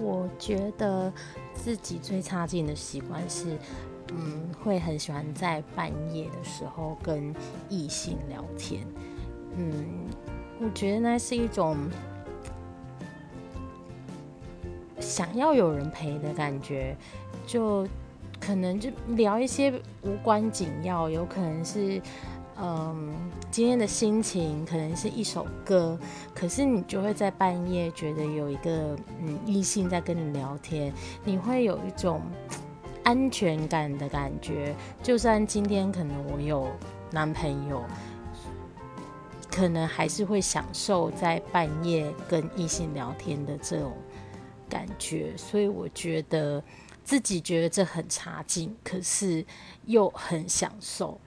[0.00, 1.12] 我觉得
[1.54, 3.58] 自己最差劲的习惯是，
[4.12, 7.34] 嗯，会很喜欢在半夜的时候跟
[7.68, 8.86] 异性聊天。
[9.56, 10.08] 嗯，
[10.60, 11.76] 我觉得那是一种
[14.98, 16.96] 想要有人陪的感觉，
[17.46, 17.86] 就
[18.40, 19.72] 可能就聊一些
[20.02, 22.00] 无关紧要，有可能是。
[22.58, 23.12] 嗯，
[23.50, 25.98] 今天的心情可能是一首歌，
[26.34, 30.92] 可是你就会在半夜觉得有一个嗯异性在跟你聊天，
[31.24, 32.20] 你会有一种
[33.02, 34.74] 安全感的感觉。
[35.02, 36.68] 就算今天可能我有
[37.10, 37.82] 男朋友，
[39.50, 43.92] 可能还是会享受在半夜跟异性聊天的这种
[44.68, 45.34] 感觉。
[45.36, 46.62] 所以我觉得
[47.02, 49.44] 自己觉得这很差劲，可是
[49.86, 51.18] 又很享受。